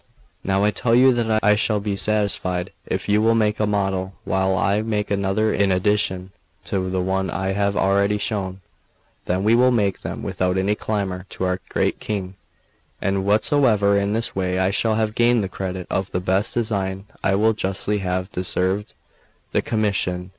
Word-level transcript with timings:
Now 0.43 0.63
I 0.63 0.71
tell 0.71 0.95
you 0.95 1.13
that 1.13 1.43
I 1.43 1.53
shall 1.53 1.79
be 1.79 1.95
satisfied 1.95 2.71
if 2.87 3.07
you 3.07 3.21
will 3.21 3.35
make 3.35 3.59
a 3.59 3.67
model, 3.67 4.13
while 4.25 4.57
I 4.57 4.81
make 4.81 5.11
another 5.11 5.53
in 5.53 5.71
addition 5.71 6.31
to 6.65 6.89
the 6.89 6.99
one 7.03 7.29
I 7.29 7.51
have 7.53 7.77
already 7.77 8.17
shown. 8.17 8.61
Then 9.25 9.43
we 9.43 9.53
will 9.53 9.71
take 9.77 10.01
them 10.01 10.23
without 10.23 10.57
any 10.57 10.73
clamour 10.73 11.27
to 11.29 11.43
our 11.43 11.59
great 11.69 11.99
King; 11.99 12.33
and 12.99 13.23
whosoever 13.27 13.95
in 13.95 14.13
this 14.13 14.35
way 14.35 14.71
shall 14.71 14.95
have 14.95 15.13
gained 15.13 15.43
the 15.43 15.47
credit 15.47 15.85
of 15.91 16.09
the 16.09 16.19
best 16.19 16.55
design 16.55 17.05
will 17.23 17.53
justly 17.53 17.99
have 17.99 18.31
deserved 18.31 18.95
the 19.51 19.61
commission. 19.61 20.29